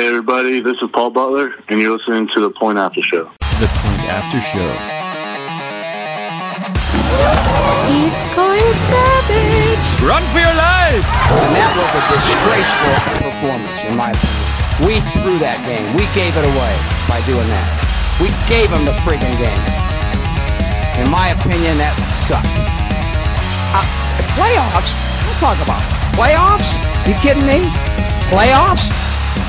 [0.00, 3.28] Hey, everybody, this is Paul Butler, and you're listening to The Point After Show.
[3.60, 4.64] The Point After Show.
[7.84, 9.86] He's going savage.
[10.00, 11.04] Run for your lives!
[11.04, 12.96] And that was a disgraceful
[13.28, 14.48] performance, in my opinion.
[14.88, 15.92] We threw that game.
[15.92, 16.74] We gave it away
[17.04, 17.68] by doing that.
[18.24, 19.64] We gave them the freaking game.
[20.96, 22.48] In my opinion, that sucked.
[23.76, 23.84] Uh,
[24.32, 24.96] playoffs?
[25.28, 25.84] Don't talk about
[26.16, 26.72] playoffs.
[27.04, 27.68] You kidding me?
[28.32, 28.99] Playoffs?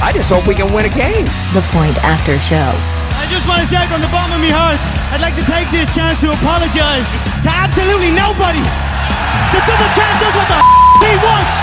[0.01, 1.29] I just hope we can win a game.
[1.53, 2.73] The Point After Show.
[3.21, 4.81] I just want to say from the bottom of my heart,
[5.13, 7.05] I'd like to take this chance to apologize
[7.45, 8.65] to absolutely nobody.
[9.53, 10.57] The double champ does what the
[11.05, 11.53] he wants.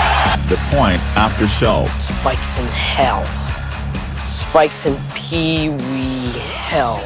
[0.47, 1.91] The Point After Show.
[2.23, 3.27] Spikes in hell.
[4.31, 7.03] Spikes in pee-wee hell.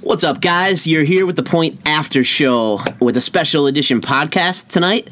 [0.00, 0.86] What's up, guys?
[0.86, 5.08] You're here with the Point After Show with a special edition podcast tonight,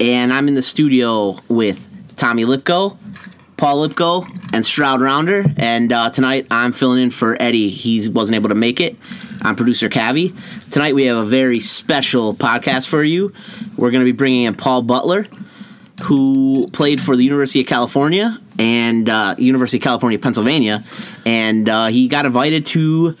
[0.00, 1.85] and I'm in the studio with
[2.16, 2.96] Tommy Lipko,
[3.56, 5.44] Paul Lipko, and Stroud Rounder.
[5.56, 7.68] And uh, tonight I'm filling in for Eddie.
[7.68, 8.96] He wasn't able to make it.
[9.42, 10.36] I'm producer Cavi.
[10.70, 13.32] Tonight we have a very special podcast for you.
[13.76, 15.26] We're going to be bringing in Paul Butler,
[16.02, 20.80] who played for the University of California and uh, University of California, Pennsylvania,
[21.24, 23.16] and uh, he got invited to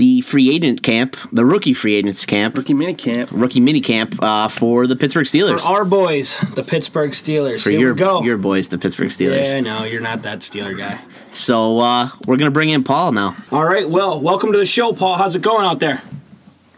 [0.00, 4.16] the free agent camp, the rookie free agents camp, Rookie mini camp rookie mini camp
[4.22, 5.66] uh, for the Pittsburgh for Steelers.
[5.66, 7.62] our boys, the Pittsburgh Steelers.
[7.62, 8.22] For Here your we go.
[8.22, 9.46] your boys, the Pittsburgh Steelers.
[9.52, 10.98] yeah, no, you're not that Steeler guy.
[11.30, 13.36] So uh, we're gonna bring in Paul now.
[13.52, 15.16] All right, well, welcome to the show, Paul.
[15.16, 16.00] How's it going out there?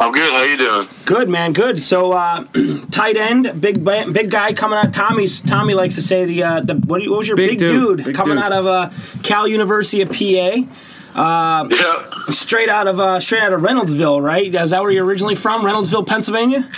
[0.00, 0.32] I'm good.
[0.32, 0.88] How you doing?
[1.04, 1.52] Good, man.
[1.52, 1.80] Good.
[1.80, 2.44] So, uh,
[2.90, 4.92] tight end, big big guy coming out.
[4.92, 7.58] Tommy's Tommy likes to say the uh, the what, you- what was your big, Big
[7.60, 8.06] dude, dude.
[8.06, 8.44] Big coming dude.
[8.44, 8.90] out of uh,
[9.22, 10.68] Cal University of PA,
[11.14, 12.04] Yeah.
[12.30, 14.54] straight out of uh, straight out of Reynoldsville, right?
[14.54, 15.62] Is that where you're originally from?
[15.62, 16.70] Reynoldsville, Pennsylvania.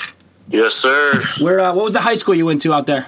[0.48, 1.22] Yes, sir.
[1.41, 1.60] Where?
[1.60, 3.06] Uh, what was the high school you went to out there?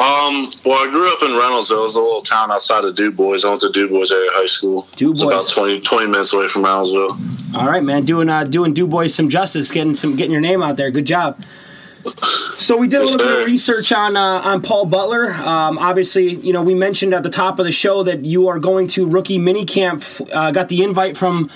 [0.00, 1.78] Um, well, I grew up in Reynoldsville.
[1.78, 3.44] It was a little town outside of DuBois.
[3.44, 4.88] I went to DuBois Area High School.
[4.96, 5.28] Du It's Bois.
[5.30, 7.54] about 20, 20 minutes away from Reynoldsville.
[7.56, 10.62] All right, man, doing uh, doing Du Bois some justice, getting some getting your name
[10.62, 10.90] out there.
[10.90, 11.40] Good job.
[12.58, 15.32] So we did a little bit of research on uh, on Paul Butler.
[15.32, 18.58] Um, obviously, you know we mentioned at the top of the show that you are
[18.58, 20.28] going to rookie minicamp.
[20.32, 21.50] Uh, got the invite from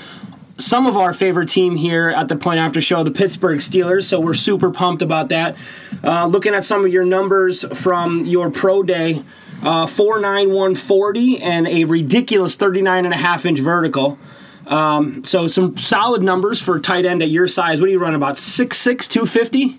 [0.59, 4.05] some of our favorite team here at the Point After Show, the Pittsburgh Steelers.
[4.05, 5.57] So we're super pumped about that.
[6.03, 9.23] Uh, looking at some of your numbers from your pro day,
[9.63, 14.19] uh, 49140 and a ridiculous 39 and a half inch vertical.
[14.67, 17.81] Um, so some solid numbers for tight end at your size.
[17.81, 19.79] What do you run about 6'6", 250?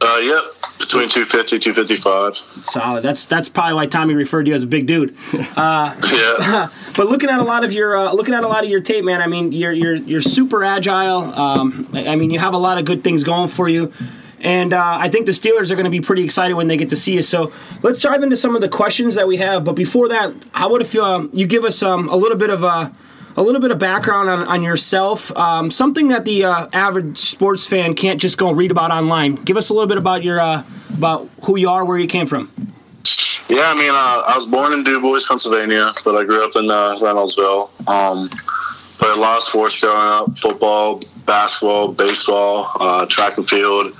[0.00, 0.42] Uh, yep.
[0.78, 2.36] Between 250, 255.
[2.64, 3.02] Solid.
[3.02, 5.16] That's that's probably why Tommy referred to you as a big dude.
[5.56, 6.68] Yeah.
[6.96, 9.04] But looking at a lot of your uh, looking at a lot of your tape,
[9.04, 9.22] man.
[9.22, 11.32] I mean, you're you're you're super agile.
[11.32, 13.92] Um, I I mean, you have a lot of good things going for you.
[14.40, 16.90] And uh, I think the Steelers are going to be pretty excited when they get
[16.90, 17.22] to see you.
[17.22, 19.64] So let's dive into some of the questions that we have.
[19.64, 22.62] But before that, how would if um, you give us um, a little bit of
[22.62, 22.92] a
[23.38, 27.68] a little bit of background on, on yourself, um, something that the uh, average sports
[27.68, 29.36] fan can't just go read about online.
[29.36, 32.26] Give us a little bit about your uh, about who you are, where you came
[32.26, 32.50] from.
[33.48, 36.68] Yeah, I mean, uh, I was born in DuBois, Pennsylvania, but I grew up in
[36.68, 37.70] uh, Reynoldsville.
[37.88, 38.28] Um,
[38.98, 43.96] played a lot of sports growing up: football, basketball, baseball, uh, track and field.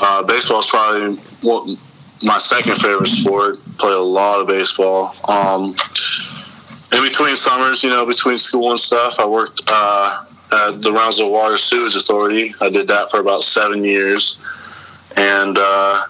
[0.00, 1.18] Uh, baseball is probably
[2.22, 3.58] my second favorite sport.
[3.76, 5.14] Played a lot of baseball.
[5.28, 5.76] Um,
[6.92, 11.30] in between summers, you know, between school and stuff, I worked uh, at the Reynoldsville
[11.30, 12.54] Water Sewage Authority.
[12.60, 14.38] I did that for about seven years,
[15.16, 16.02] and uh,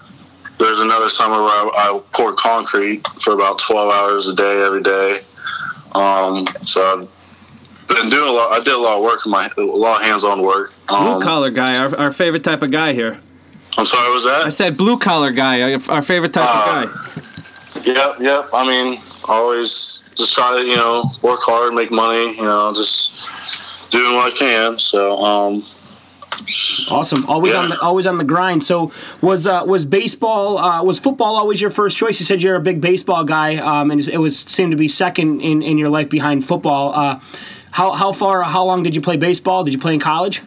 [0.57, 4.81] there's another summer where I, I poured concrete for about 12 hours a day every
[4.83, 5.21] day.
[5.93, 7.07] Um, so
[7.87, 8.51] I've been doing a lot.
[8.51, 10.73] I did a lot of work, in my a lot of hands-on work.
[10.87, 13.19] Blue Um, collar guy, our, our favorite type of guy here.
[13.77, 14.43] I'm sorry, what was that?
[14.45, 17.91] I said blue collar guy, our, our favorite type Uh, of guy.
[17.91, 18.49] Yep, yep.
[18.53, 22.35] I mean, always just try to you know work hard, make money.
[22.35, 24.77] You know, just doing what I can.
[24.77, 25.65] So um,
[26.89, 27.25] Awesome.
[27.29, 27.59] Always Yeah.
[27.59, 28.63] on the always on the grind.
[28.63, 28.91] So
[29.21, 32.19] was uh, was baseball uh, was football always your first choice?
[32.19, 35.41] You said you're a big baseball guy, um, and it was seemed to be second
[35.41, 36.91] in, in your life behind football.
[36.93, 37.19] Uh,
[37.71, 39.63] how how far how long did you play baseball?
[39.63, 40.41] Did you play in college?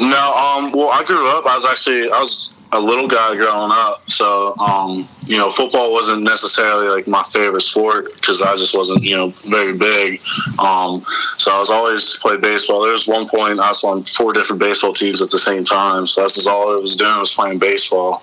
[0.00, 1.46] No, um, well, I grew up.
[1.46, 5.92] I was actually I was a little guy growing up, so um, you know, football
[5.92, 10.20] wasn't necessarily like my favorite sport because I just wasn't you know very big.
[10.58, 11.04] Um,
[11.36, 12.82] so I was always played baseball.
[12.82, 16.06] There was one point I was on four different baseball teams at the same time,
[16.06, 18.22] so that's just all I was doing was playing baseball.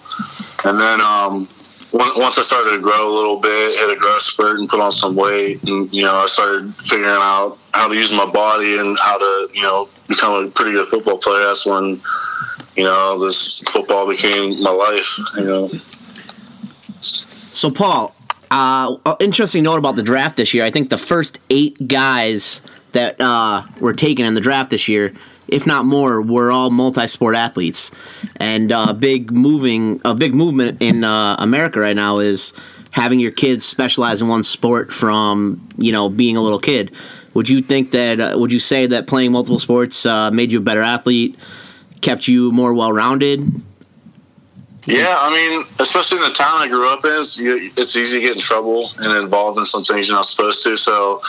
[0.66, 1.48] And then um,
[1.94, 4.92] once I started to grow a little bit, hit a growth spurt, and put on
[4.92, 8.98] some weight, and you know, I started figuring out how to use my body and
[9.00, 11.46] how to you know become a pretty good football player.
[11.46, 12.02] That's when
[12.76, 15.20] you know this football became my life.
[15.38, 15.72] You know,
[17.52, 18.16] So, Paul,
[18.52, 20.64] Uh, interesting note about the draft this year.
[20.64, 22.62] I think the first eight guys
[22.92, 25.12] that uh, were taken in the draft this year,
[25.48, 27.90] if not more, were all multi-sport athletes.
[28.38, 32.54] And uh, big moving, a big movement in uh, America right now is
[32.92, 36.92] having your kids specialize in one sport from you know being a little kid.
[37.34, 38.20] Would you think that?
[38.20, 41.36] Uh, would you say that playing multiple sports uh, made you a better athlete,
[42.04, 43.64] kept you more well-rounded?
[44.86, 48.22] Yeah, I mean, especially in the town I grew up in, it's, it's easy to
[48.22, 50.76] get in trouble and involved in some things you're not supposed to.
[50.76, 51.22] So,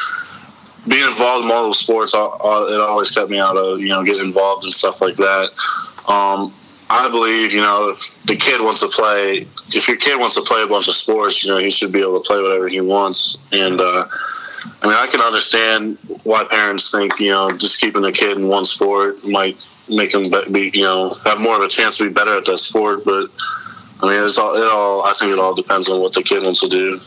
[0.89, 4.03] being involved in multiple sports, uh, uh, it always kept me out of you know
[4.03, 5.51] getting involved in stuff like that.
[6.09, 6.53] Um,
[6.91, 10.43] I believe you know if the kid wants to play, if your kid wants to
[10.43, 12.81] play a bunch of sports, you know he should be able to play whatever he
[12.81, 13.39] wants.
[13.53, 14.07] And uh,
[14.83, 18.49] I mean, I can understand why parents think you know just keeping a kid in
[18.49, 22.13] one sport might make them be you know have more of a chance to be
[22.13, 23.05] better at that sport.
[23.05, 23.31] But
[24.01, 25.05] I mean, it's all it all.
[25.05, 27.01] I think it all depends on what the kid wants to do.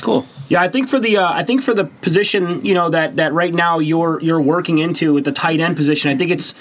[0.00, 0.26] Cool.
[0.48, 3.34] Yeah, I think for the uh, I think for the position you know that that
[3.34, 6.54] right now you're you're working into with the tight end position, I think it's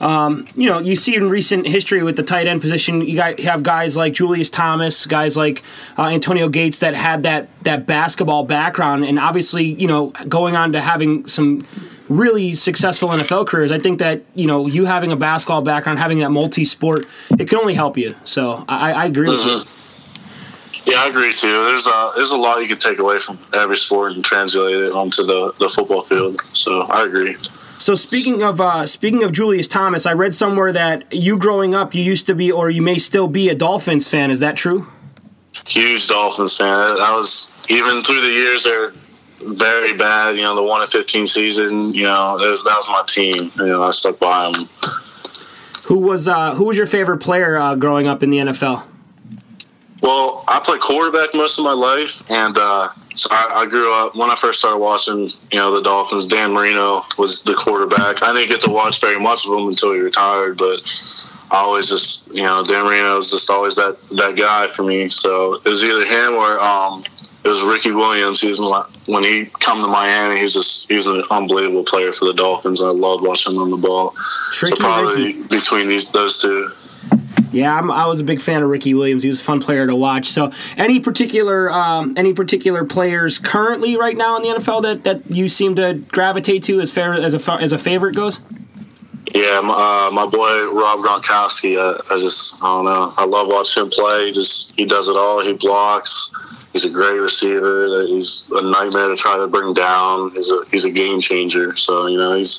[0.00, 3.40] um, you know you see in recent history with the tight end position, you got
[3.40, 5.64] have guys like Julius Thomas, guys like
[5.98, 10.72] uh, Antonio Gates that had that that basketball background, and obviously you know going on
[10.74, 11.66] to having some
[12.08, 13.72] really successful NFL careers.
[13.72, 17.06] I think that you know you having a basketball background, having that multi-sport,
[17.38, 18.14] it can only help you.
[18.24, 19.62] So I, I agree with you.
[20.84, 21.64] Yeah, I agree too.
[21.64, 24.92] There's a there's a lot you can take away from every sport and translate it
[24.92, 26.40] onto the, the football field.
[26.54, 27.36] So I agree.
[27.78, 31.94] So speaking of uh, speaking of Julius Thomas, I read somewhere that you growing up,
[31.94, 34.30] you used to be, or you may still be, a Dolphins fan.
[34.30, 34.88] Is that true?
[35.66, 36.68] Huge Dolphins fan.
[37.00, 38.92] I was even through the years they're
[39.44, 40.36] very bad.
[40.36, 41.94] You know, the one in fifteen season.
[41.94, 43.50] You know, that was, that was my team.
[43.56, 44.68] You know, I stuck by them.
[45.86, 48.84] Who was uh, who was your favorite player uh, growing up in the NFL?
[50.02, 54.16] Well, I played quarterback most of my life, and uh, so I, I, grew up
[54.16, 55.28] when I first started watching.
[55.52, 56.26] You know, the Dolphins.
[56.26, 58.22] Dan Marino was the quarterback.
[58.22, 60.80] I didn't get to watch very much of him until he retired, but
[61.52, 65.08] I always just you know Dan Marino was just always that that guy for me.
[65.08, 67.04] So it was either him or um,
[67.44, 68.40] it was Ricky Williams.
[68.40, 68.60] He was
[69.06, 70.40] when he come to Miami.
[70.40, 72.80] He's just he's an unbelievable player for the Dolphins.
[72.80, 74.14] I loved watching him on the ball.
[74.52, 75.42] Tricky so probably Ricky.
[75.44, 76.70] between these those two.
[77.50, 79.24] Yeah, I'm, i was a big fan of Ricky Williams.
[79.24, 80.28] He was a fun player to watch.
[80.28, 85.30] So, any particular um, any particular players currently right now in the NFL that, that
[85.30, 88.38] you seem to gravitate to as fair as a as a favorite goes?
[89.34, 91.78] Yeah, my, uh, my boy Rob Gronkowski.
[91.78, 93.12] I, I just I don't know.
[93.16, 94.26] I love watching him play.
[94.26, 95.42] He just he does it all.
[95.42, 96.32] He blocks.
[96.72, 98.06] He's a great receiver.
[98.06, 100.30] He's a nightmare to try to bring down.
[100.32, 101.76] He's a he's a game changer.
[101.76, 102.58] So you know he's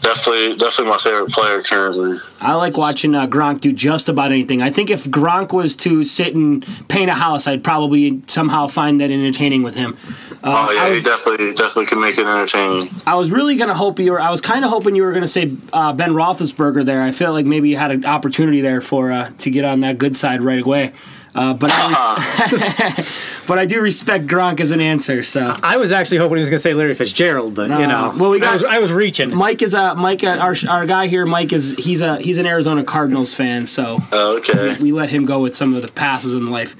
[0.00, 2.18] definitely definitely my favorite player currently.
[2.40, 4.62] I like watching uh, Gronk do just about anything.
[4.62, 9.00] I think if Gronk was to sit and paint a house, I'd probably somehow find
[9.00, 9.98] that entertaining with him.
[10.42, 12.88] Uh, oh yeah, was, he definitely definitely can make it entertaining.
[13.06, 14.20] I was really gonna hope you were.
[14.20, 17.02] I was kind of hoping you were gonna say uh, Ben Roethlisberger there.
[17.02, 19.98] I felt like maybe you had an opportunity there for uh, to get on that
[19.98, 20.92] good side right away.
[21.34, 25.24] Uh, but I res- but I do respect Gronk as an answer.
[25.24, 28.14] So I was actually hoping he was going to say Larry Fitzgerald, but you know,
[28.16, 29.34] well, we got, I, was, I was reaching.
[29.34, 31.26] Mike is a Mike, uh, our our guy here.
[31.26, 35.10] Mike is he's a he's an Arizona Cardinals fan, so oh, okay, we, we, let
[35.10, 36.76] him go with some of the passes in life.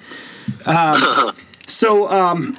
[0.66, 1.32] Um,
[1.66, 2.10] so.
[2.10, 2.56] Um,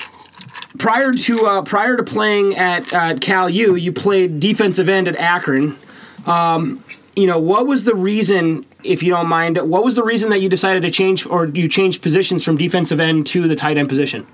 [0.77, 5.15] prior to uh, prior to playing at uh, Cal U, you played defensive end at
[5.15, 5.77] Akron.
[6.25, 6.83] Um,
[7.15, 10.39] you know, what was the reason, if you don't mind, what was the reason that
[10.39, 13.87] you decided to change or you changed positions from defensive end to the tight end
[13.87, 14.27] position?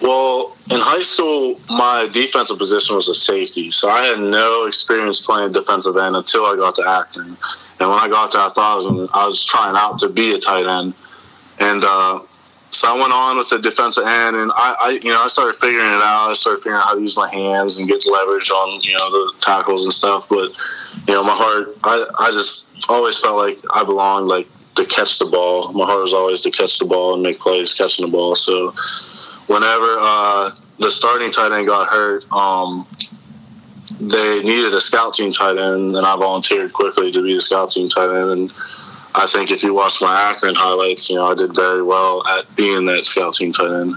[0.00, 5.20] Well, in high school, my defensive position was a safety, so I had no experience
[5.20, 7.36] playing defensive end until I got to Akron.
[7.80, 10.94] And when I got to was, I was trying out to be a tight end,
[11.58, 12.20] and uh,
[12.74, 15.56] so I went on with the defensive end, and I, I, you know, I started
[15.56, 16.30] figuring it out.
[16.30, 19.10] I started figuring out how to use my hands and get leverage on, you know,
[19.10, 20.28] the tackles and stuff.
[20.28, 20.50] But,
[21.06, 25.18] you know, my heart, I, I just always felt like I belonged, like to catch
[25.18, 25.72] the ball.
[25.72, 28.34] My heart was always to catch the ball and make plays catching the ball.
[28.34, 28.72] So,
[29.46, 30.50] whenever uh,
[30.80, 32.86] the starting tight end got hurt, um,
[34.00, 37.70] they needed a scout team tight end, and I volunteered quickly to be the scout
[37.70, 38.30] team tight end.
[38.30, 38.52] And
[39.14, 42.54] I think if you watch my Akron highlights, you know, I did very well at
[42.56, 43.94] being that scout team tight end.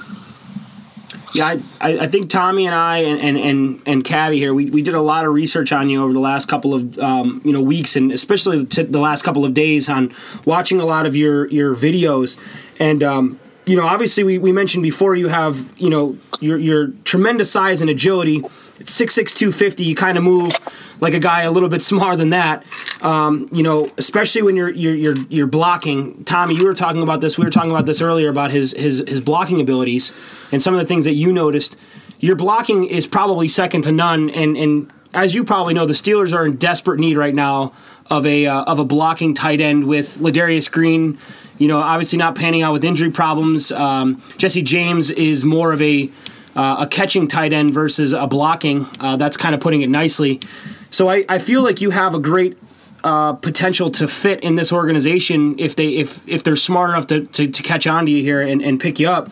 [1.33, 4.81] Yeah, I, I think Tommy and I and and and, and Cavi here, we, we
[4.81, 7.61] did a lot of research on you over the last couple of um, you know
[7.61, 10.13] weeks, and especially the last couple of days on
[10.45, 12.37] watching a lot of your your videos,
[12.79, 16.87] and um, you know, obviously we, we mentioned before you have you know your your
[17.03, 18.43] tremendous size and agility.
[18.79, 20.57] At 6'6", 250, you kind of move
[20.99, 22.65] like a guy a little bit smaller than that.
[23.01, 26.23] Um, you know, especially when you're, you're you're you're blocking.
[26.25, 27.37] Tommy, you were talking about this.
[27.37, 30.13] We were talking about this earlier about his his his blocking abilities
[30.51, 31.75] and some of the things that you noticed.
[32.19, 36.33] Your blocking is probably second to none, and and as you probably know, the Steelers
[36.33, 37.73] are in desperate need right now
[38.09, 41.17] of a uh, of a blocking tight end with Ladarius Green.
[41.57, 43.71] You know, obviously not panning out with injury problems.
[43.71, 46.09] Um, Jesse James is more of a
[46.57, 48.87] uh, a catching tight end versus a blocking.
[48.99, 50.41] Uh, that's kind of putting it nicely.
[50.89, 52.57] So I, I feel like you have a great
[53.03, 57.25] uh, potential to fit in this organization if they if if they're smart enough to,
[57.27, 59.29] to, to catch on to you here and, and pick you up.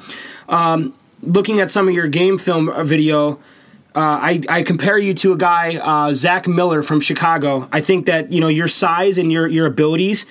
[0.48, 3.40] Um, looking at some of your game film video,
[3.96, 7.68] uh, I, I compare you to a guy, uh, Zach Miller from Chicago.
[7.72, 10.28] I think that you know your size and your your abilities,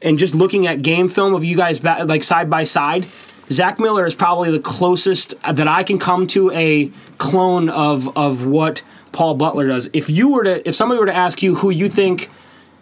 [0.00, 3.04] and just looking at game film of you guys ba- like side by side,
[3.50, 8.44] Zach Miller is probably the closest that I can come to a clone of of
[8.44, 9.88] what Paul Butler does.
[9.92, 12.28] If you were to, if somebody were to ask you who you think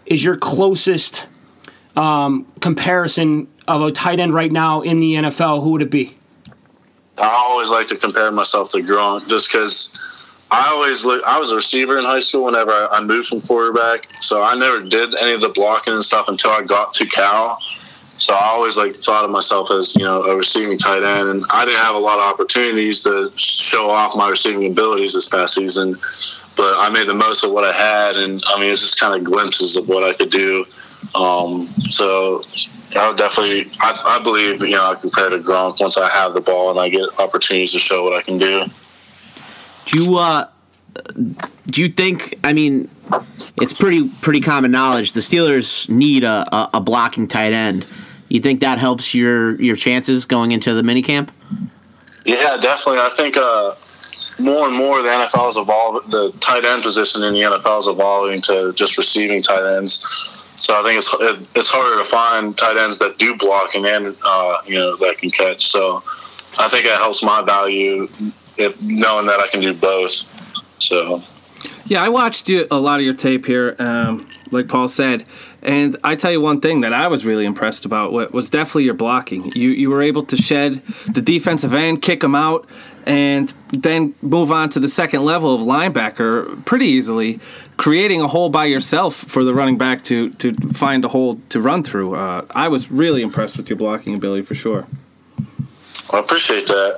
[0.06, 1.26] is your closest
[1.97, 6.16] um, comparison of a tight end right now in the NFL, who would it be?
[7.18, 9.99] I always like to compare myself to Gronk just because
[10.50, 11.23] I always look.
[11.25, 14.56] I was a receiver in high school whenever I, I moved from quarterback, so I
[14.56, 17.61] never did any of the blocking and stuff until I got to Cal.
[18.16, 21.44] So I always like thought of myself as you know a receiving tight end, and
[21.50, 25.54] I didn't have a lot of opportunities to show off my receiving abilities this past
[25.54, 25.99] season.
[26.56, 29.14] But I made the most of what I had, and I mean it's just kind
[29.14, 30.64] of glimpses of what I could do.
[31.14, 32.42] Um, so
[32.97, 36.35] I would definitely, I, I believe you know I compare to Gronk once I have
[36.35, 38.66] the ball and I get opportunities to show what I can do.
[39.87, 40.47] Do you uh,
[41.66, 42.38] do you think?
[42.44, 42.88] I mean,
[43.61, 47.85] it's pretty pretty common knowledge the Steelers need a, a, a blocking tight end.
[48.35, 51.29] You think that helps your your chances going into the minicamp?
[52.25, 53.00] Yeah, definitely.
[53.00, 53.76] I think uh,
[54.41, 56.11] more and more the NFL is evolving.
[56.11, 60.00] The tight end position in the NFL is evolving to just receiving tight ends.
[60.57, 64.17] So I think it's it, it's harder to find tight ends that do blocking and
[64.25, 65.67] uh, you know that can catch.
[65.67, 66.03] So
[66.59, 68.09] I think it helps my value
[68.57, 70.11] if, knowing that I can do both.
[70.81, 71.23] So
[71.87, 75.25] Yeah, I watched you, a lot of your tape here, um, like Paul said,
[75.64, 78.85] and I tell you one thing that I was really impressed about wa- was definitely
[78.85, 79.52] your blocking.
[79.52, 82.68] You you were able to shed the defensive end, kick them out,
[83.06, 87.40] and then move on to the second level of linebacker pretty easily,
[87.76, 91.61] creating a hole by yourself for the running back to to find a hole to
[91.61, 92.14] run through.
[92.14, 94.87] Uh, I was really impressed with your blocking ability for sure.
[96.11, 96.97] I appreciate that.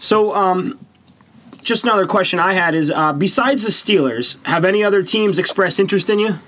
[0.00, 0.78] So, um,
[1.62, 5.80] just another question I had is: uh, besides the Steelers, have any other teams expressed
[5.80, 6.38] interest in you?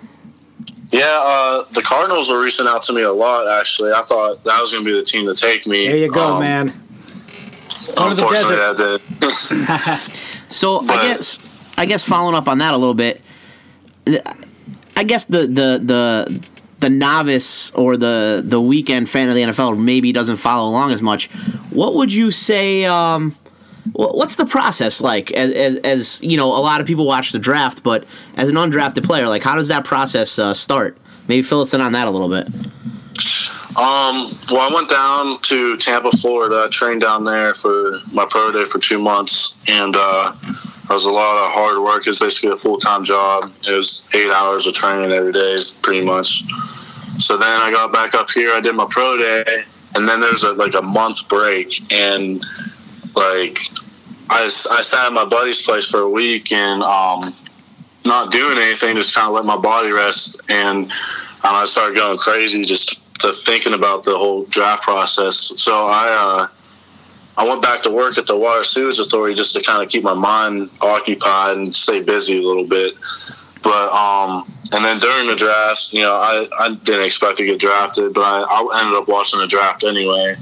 [0.90, 3.46] Yeah, uh, the Cardinals were reaching out to me a lot.
[3.48, 5.86] Actually, I thought that was going to be the team to take me.
[5.86, 6.66] There you go, Um, man.
[7.94, 9.02] Go to the Unfortunately, desert.
[9.20, 10.00] I did.
[10.50, 11.38] So I guess
[11.76, 13.20] I guess following up on that a little bit,
[14.96, 19.78] I guess the the the the novice or the the weekend fan of the NFL
[19.78, 21.26] maybe doesn't follow along as much.
[21.70, 22.86] What would you say?
[22.86, 23.47] Um, wh-
[23.92, 25.30] what's the process like?
[25.32, 28.04] As, as, as you know, a lot of people watch the draft, but
[28.36, 30.96] as an undrafted player, like how does that process uh, start?
[31.28, 32.46] Maybe fill us in on that a little bit.
[33.76, 36.64] Um, well, I went down to Tampa, Florida.
[36.66, 41.04] I trained down there for my pro day for two months, and uh, it was
[41.04, 42.06] a lot of hard work.
[42.06, 43.52] It was basically a full time job.
[43.66, 46.42] It was eight hours of training every day, pretty much.
[47.18, 48.52] So then I got back up here.
[48.52, 49.44] I did my pro day,
[49.94, 52.44] and then there's a, like a month break, and
[53.18, 53.58] like
[54.30, 57.20] I, I sat at my buddy's place for a week and um,
[58.04, 62.18] not doing anything, just kind of let my body rest, and um, I started going
[62.18, 65.52] crazy just to thinking about the whole draft process.
[65.60, 66.48] So I uh,
[67.36, 70.04] I went back to work at the Water Sewage Authority just to kind of keep
[70.04, 72.94] my mind occupied and stay busy a little bit.
[73.62, 77.58] But um, and then during the draft, you know, I, I didn't expect to get
[77.58, 80.36] drafted, but I, I ended up watching the draft anyway.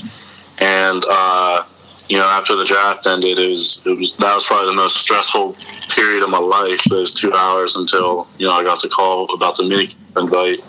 [0.59, 1.65] And uh,
[2.09, 4.97] you know, after the draft ended, it was it was that was probably the most
[4.97, 5.57] stressful
[5.89, 6.81] period of my life.
[6.91, 10.63] Was two hours until you know I got the call about the mini invite.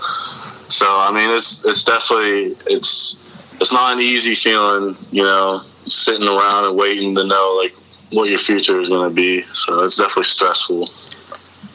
[0.69, 3.19] So I mean, it's it's definitely it's
[3.59, 7.73] it's not an easy feeling, you know, sitting around and waiting to know like
[8.11, 9.41] what your future is going to be.
[9.41, 10.87] So it's definitely stressful.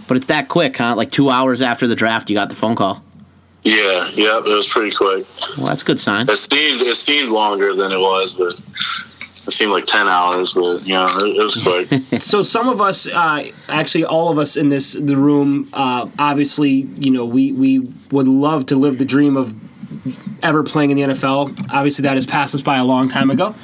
[0.09, 0.95] But it's that quick, huh?
[0.97, 3.03] Like two hours after the draft, you got the phone call.
[3.63, 5.25] Yeah, yeah, it was pretty quick.
[5.57, 6.29] Well, that's a good sign.
[6.29, 8.61] It seemed it seemed longer than it was, but
[9.47, 10.55] it seemed like ten hours.
[10.55, 11.89] But you know, it, it was quick.
[12.21, 16.71] so some of us, uh, actually all of us in this the room, uh, obviously,
[16.71, 17.81] you know, we we
[18.11, 19.55] would love to live the dream of
[20.43, 21.69] ever playing in the NFL.
[21.71, 23.55] Obviously, that has passed us by a long time ago.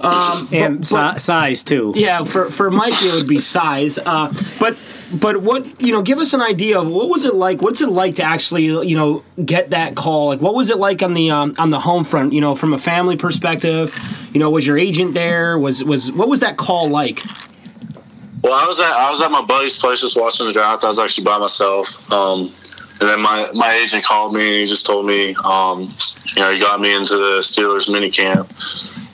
[0.00, 1.92] Um, and but- si- size too.
[1.94, 3.98] yeah, for for Mike it would be size.
[3.98, 4.76] Uh, but
[5.12, 7.62] but what you know, give us an idea of what was it like?
[7.62, 10.28] What's it like to actually you know get that call?
[10.28, 12.32] Like what was it like on the um, on the home front?
[12.32, 13.96] You know, from a family perspective.
[14.32, 15.58] You know, was your agent there?
[15.58, 17.22] Was was what was that call like?
[18.42, 20.84] Well, I was at I was at my buddy's place just watching the draft.
[20.84, 22.52] I was actually by myself, um,
[23.00, 25.94] and then my, my agent called me and he just told me, um,
[26.36, 28.50] you know, he got me into the Steelers mini camp,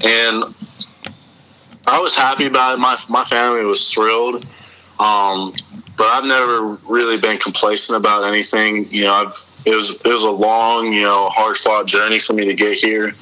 [0.01, 0.55] and
[1.87, 2.79] I was happy about it.
[2.79, 4.47] My my family was thrilled,
[5.01, 5.55] um,
[5.97, 8.91] but I've never really been complacent about anything.
[8.91, 12.35] You know, I've it was it was a long, you know, hard fought journey for
[12.35, 13.15] me to get here.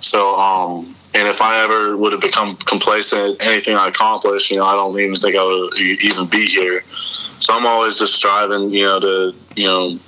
[0.00, 4.64] So, um, and if I ever would have become complacent anything I accomplished, you know,
[4.64, 6.84] I don't even think I would even be here.
[6.92, 9.98] So I'm always just striving, you know, to, you know,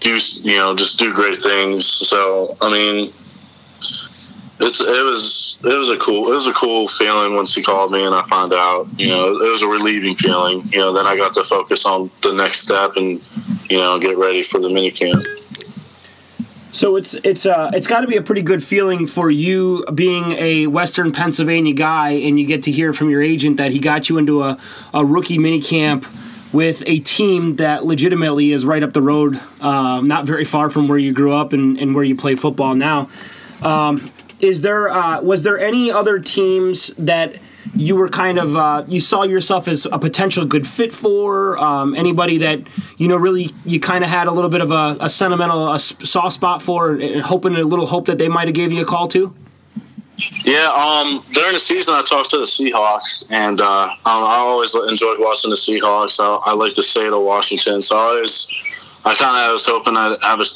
[0.00, 1.84] do, you know, just do great things.
[1.84, 3.12] So, I mean,
[4.60, 7.92] it's, it was, it was a cool, it was a cool feeling once he called
[7.92, 11.06] me and I found out, you know, it was a relieving feeling, you know, then
[11.06, 13.22] I got to focus on the next step and,
[13.70, 15.24] you know, get ready for the mini camp.
[16.68, 20.32] So it's it's uh it's got to be a pretty good feeling for you being
[20.32, 24.08] a Western Pennsylvania guy, and you get to hear from your agent that he got
[24.08, 24.58] you into a,
[24.92, 26.06] a rookie mini camp
[26.52, 30.88] with a team that legitimately is right up the road, um, not very far from
[30.88, 33.08] where you grew up and, and where you play football now.
[33.62, 34.04] Um,
[34.40, 37.36] is there uh, was there any other teams that
[37.74, 41.94] you were kind of uh, you saw yourself as a potential good fit for um,
[41.94, 42.60] anybody that
[42.96, 45.78] you know really you kind of had a little bit of a, a sentimental a
[45.78, 48.86] soft spot for and hoping a little hope that they might have gave you a
[48.86, 49.34] call to
[50.44, 54.74] Yeah, um, during the season, I talked to the Seahawks, and uh, um, I always
[54.74, 56.18] enjoyed watching the Seahawks.
[56.18, 58.50] I, I like the state of Washington, so I always,
[59.04, 60.46] I kind of was hoping I'd have an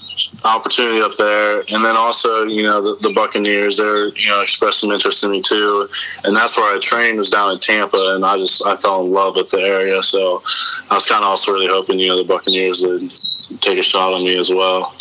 [0.44, 1.60] opportunity up there.
[1.70, 5.30] And then also, you know, the, the Buccaneers, they're you know expressed some interest in
[5.30, 5.88] me too,
[6.24, 9.12] and that's where I trained was down in Tampa, and I just I fell in
[9.12, 10.02] love with the area.
[10.02, 10.42] So
[10.90, 13.12] I was kind of also really hoping you know the Buccaneers would
[13.60, 14.94] take a shot on me as well.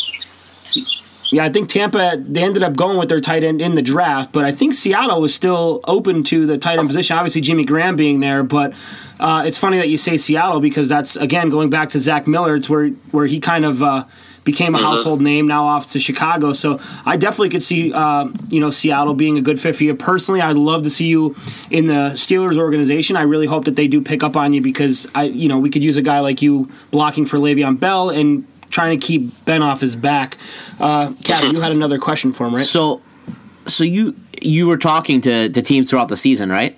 [1.30, 4.32] yeah i think tampa they ended up going with their tight end in the draft
[4.32, 7.96] but i think seattle was still open to the tight end position obviously jimmy graham
[7.96, 8.74] being there but
[9.22, 12.56] uh, it's funny that you say seattle because that's again going back to zach miller
[12.56, 14.04] it's where where he kind of uh,
[14.44, 16.52] became a household name now off to chicago.
[16.52, 19.94] So i definitely could see uh, you know seattle being a good fit for you.
[19.94, 21.36] Personally i'd love to see you
[21.70, 23.16] in the steelers organization.
[23.16, 25.70] I really hope that they do pick up on you because i you know we
[25.70, 29.62] could use a guy like you blocking for Le'Veon bell and trying to keep ben
[29.62, 30.36] off his back.
[30.80, 32.64] Uh, Kevin, you had another question for him right?
[32.64, 33.02] So,
[33.66, 36.76] so you you were talking to, to teams throughout the season, right?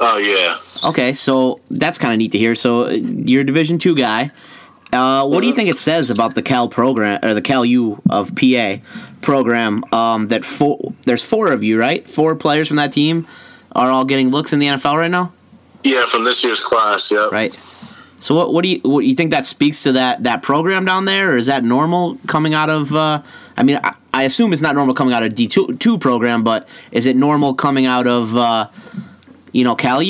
[0.00, 0.56] Oh yeah.
[0.88, 2.54] Okay, so that's kind of neat to hear.
[2.54, 4.30] So you're a Division two guy.
[4.92, 8.00] Uh, what do you think it says about the Cal program or the Cal U
[8.10, 8.76] of PA
[9.22, 12.06] program um, that four, there's four of you, right?
[12.08, 13.26] Four players from that team
[13.72, 15.32] are all getting looks in the NFL right now,
[15.82, 17.10] Yeah, from this year's class.
[17.10, 17.32] Yep.
[17.32, 17.60] right?
[18.20, 21.04] So what, what do you what you think that speaks to that that program down
[21.06, 22.94] there, or is that normal coming out of?
[22.94, 23.20] Uh,
[23.56, 26.68] I mean, I, I assume it's not normal coming out of D two program, but
[26.92, 28.68] is it normal coming out of uh,
[29.54, 30.02] you know Cal?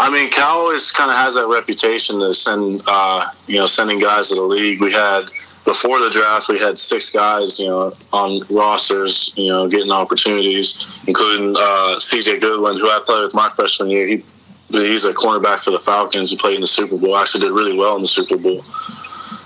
[0.00, 3.98] I mean, Cal always kind of has that reputation to send, uh, you know, sending
[3.98, 4.80] guys to the league.
[4.80, 5.24] We had
[5.64, 11.00] before the draft, we had six guys, you know, on rosters, you know, getting opportunities,
[11.06, 12.38] including uh, C.J.
[12.38, 14.06] Goodwin, who I played with my freshman year.
[14.06, 14.24] He
[14.70, 16.30] he's a cornerback for the Falcons.
[16.30, 17.16] He played in the Super Bowl.
[17.16, 18.62] Actually, did really well in the Super Bowl.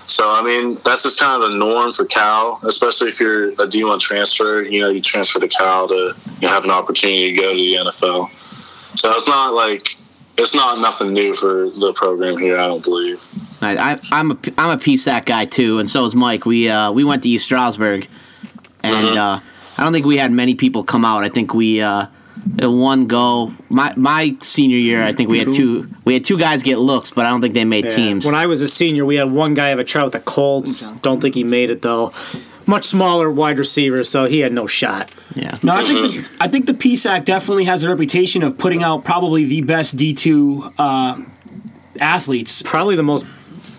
[0.05, 3.67] So I mean, that's just kind of the norm for Cal, especially if you're a
[3.67, 4.61] D1 transfer.
[4.61, 7.57] You know, you transfer to Cal to you know, have an opportunity to go to
[7.57, 8.62] the NFL.
[8.95, 9.97] So it's not like
[10.37, 12.57] it's not nothing new for the program here.
[12.57, 13.25] I don't believe.
[13.61, 16.45] I, I, I'm a I'm a PSAC guy too, and so is Mike.
[16.45, 18.07] We uh, we went to East Stroudsburg,
[18.83, 19.39] and uh,
[19.77, 21.23] I don't think we had many people come out.
[21.23, 22.07] I think we uh,
[22.61, 23.53] one go.
[23.69, 27.11] My my senior year, I think we had two we had two guys get looks,
[27.11, 27.91] but I don't think they made Yeah.
[27.91, 28.25] teams.
[28.25, 30.91] When I was a senior, we had one guy have a try with the Colts.
[30.91, 32.11] Don't think he made it though.
[32.65, 35.11] Much smaller wide receiver, so he had no shot.
[35.35, 35.57] Yeah.
[35.63, 39.03] No, I think the, I think the PSAC definitely has a reputation of putting out
[39.03, 41.21] probably the best D two uh,
[41.99, 42.61] athletes.
[42.61, 43.25] Probably the most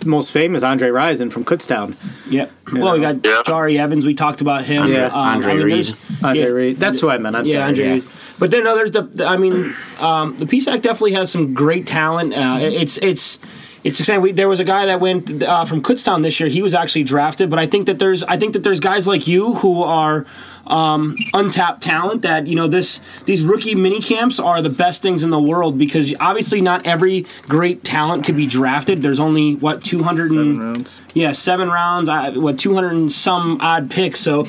[0.05, 1.97] most famous Andre Rison from Kutztown.
[2.31, 2.51] Yep.
[2.73, 3.42] Well, we got Yeah.
[3.44, 4.05] Jahri Evans.
[4.05, 4.88] We talked about him.
[4.88, 5.92] Yeah, Andre Reed.
[6.23, 6.77] Andre yeah, Reed.
[6.79, 7.37] That's who I meant.
[7.37, 7.62] I'm yeah, sorry.
[7.68, 7.92] Andre yeah.
[7.94, 8.05] Reed.
[8.38, 8.90] But then others.
[8.90, 12.35] The, the- I mean, um, the PSAC definitely has some great talent.
[12.35, 13.38] Uh, it's it's
[13.85, 14.23] it's the same.
[14.23, 16.49] We, there was a guy that went uh, from Kutztown this year.
[16.49, 19.27] He was actually drafted, but I think that there's I think that there's guys like
[19.29, 20.25] you who are
[20.66, 22.23] um, untapped talent.
[22.23, 25.77] That you know this these rookie mini camps are the best things in the world
[25.79, 29.03] because obviously not every great talent could be drafted.
[29.03, 31.01] There's only what 200 Seven rounds.
[31.12, 32.09] yeah, seven rounds.
[32.09, 34.18] I, what two hundred and some odd picks.
[34.20, 34.47] So,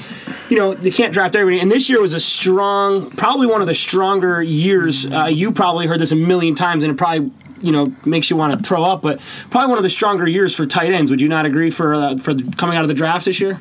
[0.50, 1.60] you know, they can't draft everybody.
[1.62, 5.06] And this year was a strong, probably one of the stronger years.
[5.06, 7.32] Uh, you probably heard this a million times, and it probably
[7.66, 9.02] you know makes you want to throw up.
[9.02, 11.12] But probably one of the stronger years for tight ends.
[11.12, 13.60] Would you not agree for uh, for coming out of the draft this year?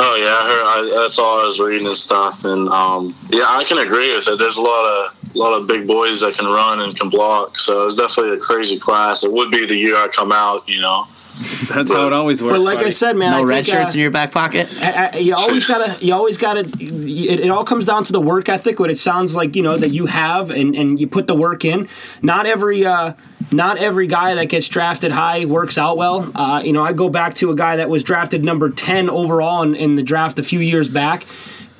[0.00, 0.94] Oh yeah, I heard.
[0.94, 4.28] I, that's all I was reading and stuff, and um, yeah, I can agree with
[4.28, 4.38] it.
[4.38, 7.58] There's a lot of a lot of big boys that can run and can block,
[7.58, 9.24] so it's definitely a crazy class.
[9.24, 11.06] It would be the year I come out, you know.
[11.68, 12.58] That's how it always works.
[12.58, 14.76] But like I said, man, no I red think, uh, shirts in your back pocket.
[14.82, 18.20] I- I- you always gotta you always gotta it, it all comes down to the
[18.20, 21.26] work ethic what it sounds like you know that you have and and you put
[21.26, 21.88] the work in
[22.22, 23.12] not every uh
[23.52, 27.08] not every guy that gets drafted high works out well uh you know i go
[27.08, 30.42] back to a guy that was drafted number 10 overall in, in the draft a
[30.42, 31.24] few years back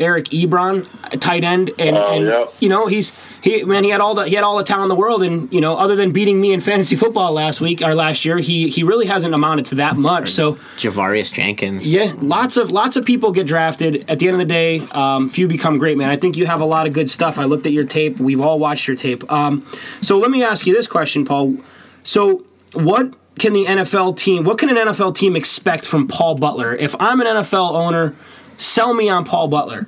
[0.01, 2.45] Eric Ebron, a tight end, and, Oh, and yeah.
[2.61, 4.89] you know he's he man he had all the he had all the talent in
[4.89, 7.95] the world, and you know other than beating me in fantasy football last week or
[7.95, 10.31] last year, he he really hasn't amounted to that much.
[10.31, 11.93] So Javarius Jenkins.
[11.93, 14.05] yeah, lots of lots of people get drafted.
[14.09, 16.09] At the end of the day, um, few become great, man.
[16.11, 17.39] I think you have a lot of good stuff.
[17.39, 18.19] I looked at your tape.
[18.19, 19.31] We've all watched your tape.
[19.33, 19.67] Um,
[20.01, 21.57] so let me ask you this question, Paul.
[22.05, 24.45] So what can the NFL team?
[24.45, 26.75] What can an NFL team expect from Paul Butler?
[26.75, 28.15] If I'm an NFL owner,
[28.59, 29.87] sell me on Paul Butler.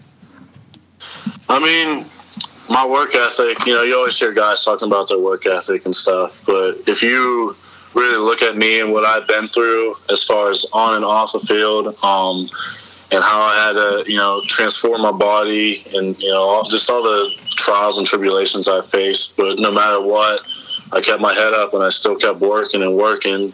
[1.48, 2.06] I mean,
[2.68, 5.94] my work ethic, you know, you always hear guys talking about their work ethic and
[5.94, 7.56] stuff, but if you
[7.94, 11.32] really look at me and what I've been through as far as on and off
[11.32, 12.48] the field, um,
[13.12, 17.02] and how I had to, you know, transform my body and, you know, just all
[17.02, 19.36] the trials and tribulations I faced.
[19.36, 20.46] But no matter what,
[20.92, 23.52] I kept my head up and I still kept working and working.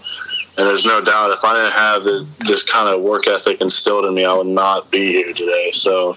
[0.59, 2.05] And there's no doubt if I didn't have
[2.47, 5.71] this kind of work ethic instilled in me, I would not be here today.
[5.71, 6.17] So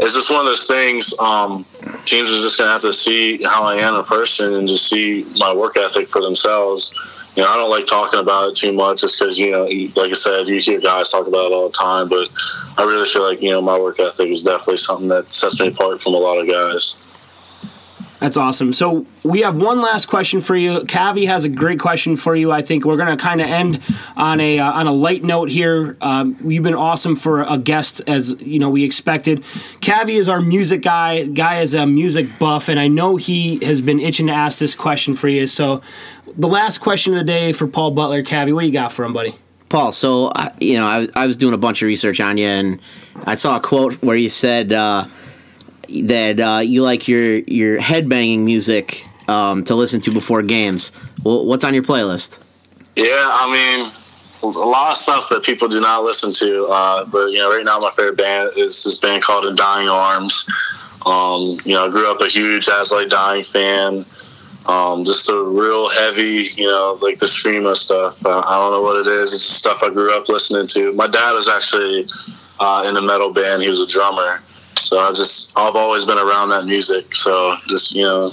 [0.00, 1.16] it's just one of those things.
[1.20, 1.64] Um,
[2.04, 4.88] teams are just going to have to see how I am a person and just
[4.88, 6.92] see my work ethic for themselves.
[7.36, 9.64] You know, I don't like talking about it too much just because, you know,
[10.00, 12.08] like I said, you hear guys talk about it all the time.
[12.08, 12.30] But
[12.76, 15.68] I really feel like, you know, my work ethic is definitely something that sets me
[15.68, 16.96] apart from a lot of guys.
[18.20, 18.72] That's awesome.
[18.72, 20.80] So we have one last question for you.
[20.80, 22.50] Cavi has a great question for you.
[22.50, 23.80] I think we're going to kind of end
[24.16, 25.96] on a uh, on a light note here.
[26.00, 29.42] Um, you've been awesome for a guest, as you know we expected.
[29.80, 31.26] Cavi is our music guy.
[31.26, 34.74] Guy is a music buff, and I know he has been itching to ask this
[34.74, 35.46] question for you.
[35.46, 35.80] So
[36.36, 39.12] the last question of the day for Paul Butler, Cavi, what you got for him,
[39.12, 39.36] buddy?
[39.68, 42.46] Paul, so I, you know, I, I was doing a bunch of research on you,
[42.46, 42.80] and
[43.26, 45.06] I saw a quote where you said uh,
[45.88, 50.92] that uh, you like your your headbanging music um, to listen to before games.
[51.22, 52.38] Well, what's on your playlist?
[52.96, 53.92] Yeah, I mean,
[54.42, 56.66] a lot of stuff that people do not listen to.
[56.66, 59.88] Uh, but you know, right now my favorite band is this band called In Dying
[59.88, 60.48] Arms.
[61.06, 64.04] Um, you know, I grew up a huge As I Lay Dying fan.
[64.66, 68.24] Um, just a real heavy, you know, like the screamo stuff.
[68.24, 69.32] Uh, I don't know what it is.
[69.32, 70.92] It's the stuff I grew up listening to.
[70.92, 72.06] My dad was actually
[72.60, 73.62] uh, in a metal band.
[73.62, 74.42] He was a drummer,
[74.82, 77.14] so I just I've always been around that music.
[77.14, 78.32] So just you know,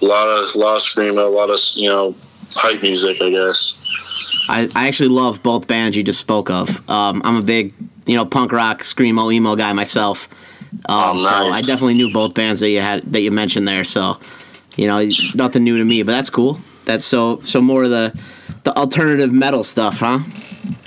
[0.00, 2.14] a lot of a lot of screamo, a lot of you know
[2.54, 3.76] hype music, I guess.
[4.48, 6.68] I, I actually love both bands you just spoke of.
[6.90, 7.72] Um, I'm a big,
[8.06, 10.28] you know, punk rock, screamo, emo guy myself.
[10.88, 13.84] Um, Oh, So I definitely knew both bands that you had that you mentioned there.
[13.84, 14.18] So,
[14.76, 16.60] you know, nothing new to me, but that's cool.
[16.84, 18.18] That's so so more of the
[18.64, 20.18] the alternative metal stuff, huh?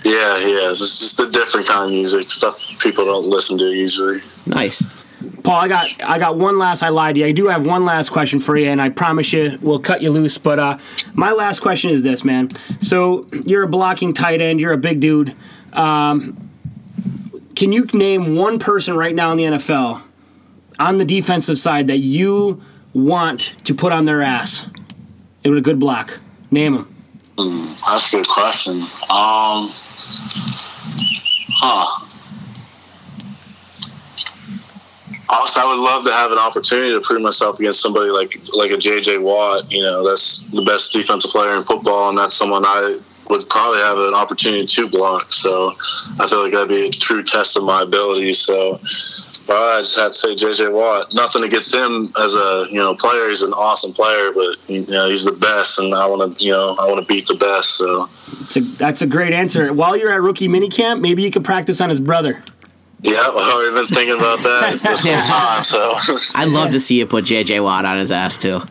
[0.05, 0.69] Yeah, yeah.
[0.69, 4.21] It's just a different kind of music, stuff people don't listen to usually.
[4.45, 4.85] Nice.
[5.43, 6.83] Paul, I got I got one last.
[6.83, 7.27] I lied to you.
[7.27, 10.11] I do have one last question for you, and I promise you we'll cut you
[10.11, 10.37] loose.
[10.37, 10.77] But uh,
[11.15, 12.49] my last question is this, man.
[12.81, 14.59] So you're a blocking tight end.
[14.59, 15.33] You're a big dude.
[15.73, 16.49] Um,
[17.55, 20.03] can you name one person right now in the NFL
[20.77, 22.61] on the defensive side that you
[22.93, 24.69] want to put on their ass?
[25.43, 26.19] It would a good block.
[26.51, 26.94] Name him.
[27.37, 28.81] Mm, that's a good question.
[28.81, 29.67] Um,
[31.51, 32.01] huh.
[35.27, 38.71] Also, I would love to have an opportunity to prove myself against somebody like like
[38.71, 39.69] a JJ Watt.
[39.71, 43.79] You know, that's the best defensive player in football, and that's someone I would probably
[43.79, 45.33] have an opportunity to block.
[45.33, 45.73] So
[46.19, 48.39] I feel like that'd be a true test of my abilities.
[48.39, 48.79] So
[49.47, 51.13] but I just had to say JJ Watt.
[51.13, 53.29] Nothing against him as a you know player.
[53.29, 56.51] He's an awesome player, but you know he's the best, and I want to you
[56.51, 57.77] know I want to beat the best.
[57.77, 58.10] So
[58.41, 59.71] It's a, that's a great answer.
[59.73, 62.43] While you're at rookie minicamp, maybe you could practice on his brother.
[63.01, 65.63] yeah, I've been thinking about that this whole time.
[65.63, 65.93] So
[66.36, 68.62] I'd love to see you put JJ Watt on his ass too.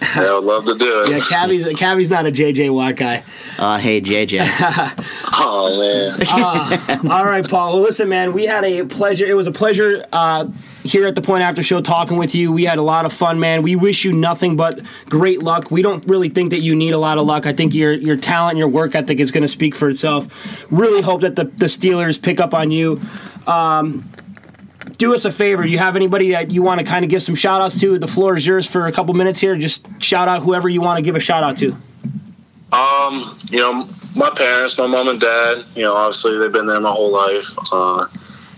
[0.00, 1.10] Yeah, I would love to do it.
[1.10, 3.24] Yeah, Cavi's Cavi's not a JJ Watt guy.
[3.58, 4.40] Uh, hey JJ.
[5.32, 6.20] oh man.
[6.30, 7.74] Uh, all right, Paul.
[7.74, 9.26] Well, listen, man, we had a pleasure.
[9.26, 10.48] It was a pleasure uh,
[10.82, 12.52] here at the Point After Show talking with you.
[12.52, 13.62] We had a lot of fun, man.
[13.62, 15.70] We wish you nothing but great luck.
[15.70, 17.46] We don't really think that you need a lot of luck.
[17.46, 20.66] I think your your talent and your work ethic is going to speak for itself.
[20.70, 23.00] Really hope that the, the Steelers pick up on you.
[23.46, 24.10] Um,
[24.98, 25.66] do us a favor.
[25.66, 27.98] You have anybody that you want to kind of give some shout outs to?
[27.98, 29.56] The floor is yours for a couple minutes here.
[29.56, 31.76] Just shout out whoever you want to give a shout out to.
[32.72, 36.80] Um, you know, my parents, my mom and dad, you know, obviously they've been there
[36.80, 37.48] my whole life.
[37.72, 38.06] Uh,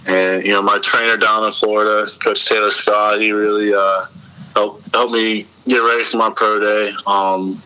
[0.06, 4.04] and, you know, my trainer down in Florida, Coach Taylor Scott, he really uh,
[4.54, 6.94] helped, helped me get ready for my pro day.
[7.06, 7.62] Um,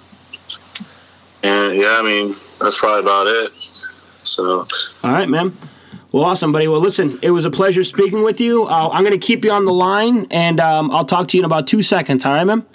[1.43, 3.53] and, yeah, I mean, that's probably about it.
[4.23, 4.67] So,
[5.05, 5.57] All right, man.
[6.13, 6.67] Well, awesome, buddy.
[6.67, 8.65] Well, listen, it was a pleasure speaking with you.
[8.65, 11.43] Uh, I'm going to keep you on the line, and um, I'll talk to you
[11.43, 12.25] in about two seconds.
[12.25, 12.67] All right, man?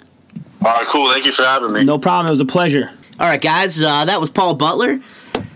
[0.64, 1.10] all right, cool.
[1.10, 1.84] Thank you for having me.
[1.84, 2.26] No problem.
[2.28, 2.90] It was a pleasure.
[3.20, 4.98] All right, guys, uh, that was Paul Butler.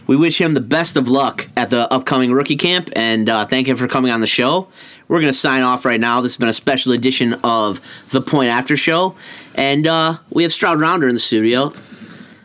[0.07, 3.69] We wish him the best of luck at the upcoming rookie camp and uh, thank
[3.69, 4.69] him for coming on the show.
[5.09, 6.21] We're going to sign off right now.
[6.21, 9.15] This has been a special edition of The Point After Show.
[9.55, 11.73] And uh, we have Stroud Rounder in the studio.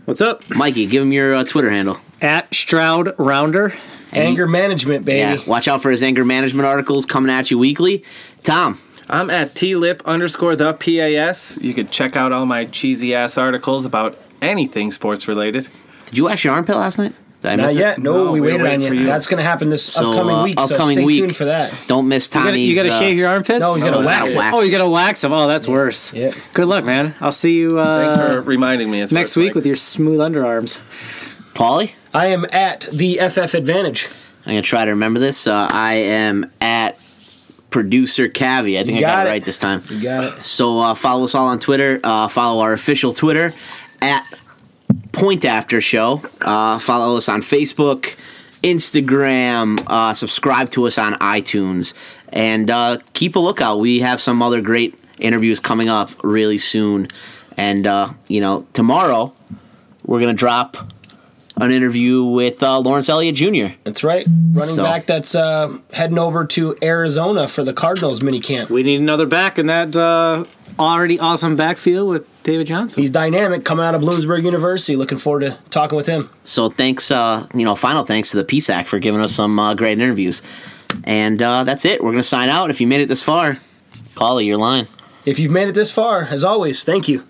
[0.05, 0.47] What's up?
[0.49, 1.97] Mikey, give him your uh, Twitter handle.
[2.21, 3.75] At Stroud Rounder.
[4.15, 5.19] Anger management, baby.
[5.41, 8.03] Yeah, watch out for his anger management articles coming at you weekly.
[8.43, 11.57] Tom, I'm at tlip underscore the pas.
[11.61, 15.67] You could check out all my cheesy ass articles about anything sports related.
[16.07, 17.13] did you wax your armpit last night?
[17.41, 17.79] Did I Not miss it?
[17.79, 17.99] yet.
[17.99, 18.87] No, No, we we're waited on you.
[18.87, 19.05] for you.
[19.05, 20.57] That's going to happen this So, upcoming uh, week.
[20.59, 21.19] upcoming so stay week.
[21.21, 21.73] tuned for that.
[21.87, 22.69] Don't miss You gotta, Tommy's.
[22.69, 23.59] you gotta uh, shave your armpits?
[23.59, 24.37] No, he's gonna no, wax it.
[24.37, 24.55] wax.
[24.57, 25.31] Oh, you gotta wax them.
[25.33, 26.11] Oh, that's worse.
[26.13, 26.31] Yeah.
[26.55, 27.13] Good luck, man.
[27.21, 29.05] I'll see you uh, Thanks for reminding me.
[29.11, 29.55] Next week like.
[29.55, 30.79] with your smooth underarms.
[31.53, 31.91] Paulie?
[32.15, 34.07] I am at the FF Advantage.
[34.45, 35.47] I'm gonna try to remember this.
[35.47, 36.97] Uh, I am at
[37.69, 38.79] producer Cavi.
[38.79, 39.31] I think I got got it it.
[39.33, 39.81] right this time.
[39.89, 40.41] You got it.
[40.41, 41.99] So uh, follow us all on Twitter.
[42.01, 43.51] Uh, follow our official Twitter
[44.01, 44.23] at
[45.11, 46.21] Point After Show.
[46.39, 48.17] Uh, follow us on Facebook,
[48.63, 49.77] Instagram.
[49.85, 51.93] Uh, subscribe to us on iTunes,
[52.29, 53.79] and uh, keep a lookout.
[53.79, 57.09] We have some other great interviews coming up really soon.
[57.57, 59.33] And uh, you know, tomorrow
[60.05, 60.77] we're gonna drop
[61.57, 63.75] an interview with uh, Lawrence Elliott Jr.
[63.85, 64.25] That's right.
[64.27, 68.69] Running So- back that's uh, heading over to Arizona for the Cardinals mini camp.
[68.69, 70.43] We need another back in that uh,
[70.77, 73.01] already awesome backfield with David Johnson.
[73.01, 74.95] He's dynamic coming out of Bloomsburg University.
[74.97, 76.29] Looking forward to talking with him.
[76.43, 79.73] So thanks, uh, you know, final thanks to the PSAC for giving us some uh,
[79.75, 80.41] great interviews.
[81.05, 82.03] And uh, that's it.
[82.03, 82.69] We're gonna sign out.
[82.69, 83.59] If you made it this far,
[84.15, 84.87] Paulie, your line.
[85.25, 87.23] If you've made it this far, as always, thank you.